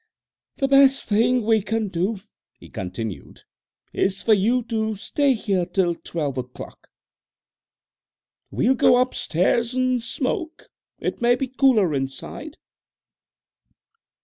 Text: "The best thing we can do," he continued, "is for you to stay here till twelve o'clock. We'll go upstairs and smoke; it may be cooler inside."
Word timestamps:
"The 0.55 0.67
best 0.67 1.07
thing 1.07 1.45
we 1.45 1.61
can 1.61 1.87
do," 1.89 2.21
he 2.59 2.69
continued, 2.69 3.41
"is 3.93 4.23
for 4.23 4.33
you 4.33 4.63
to 4.63 4.95
stay 4.95 5.33
here 5.35 5.63
till 5.63 5.93
twelve 5.93 6.39
o'clock. 6.39 6.87
We'll 8.49 8.73
go 8.73 8.97
upstairs 8.99 9.75
and 9.75 10.01
smoke; 10.01 10.69
it 10.97 11.21
may 11.21 11.35
be 11.35 11.45
cooler 11.47 11.93
inside." 11.93 12.57